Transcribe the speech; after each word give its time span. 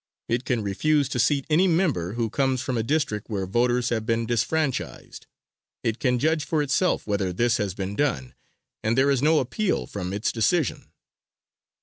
It 0.27 0.45
can 0.45 0.63
refuse 0.63 1.07
to 1.09 1.19
seat 1.19 1.45
any 1.47 1.67
member 1.67 2.13
who 2.13 2.31
comes 2.31 2.59
from 2.63 2.75
a 2.75 2.81
district 2.81 3.29
where 3.29 3.45
voters 3.45 3.89
have 3.89 4.03
been 4.03 4.25
disfranchised: 4.25 5.27
it 5.83 5.99
can 5.99 6.17
judge 6.17 6.43
for 6.43 6.63
itself 6.63 7.05
whether 7.05 7.31
this 7.31 7.57
has 7.57 7.75
been 7.75 7.95
done, 7.95 8.33
and 8.83 8.97
there 8.97 9.11
is 9.11 9.21
no 9.21 9.37
appeal 9.37 9.85
from 9.85 10.11
its 10.11 10.31
decision. 10.31 10.89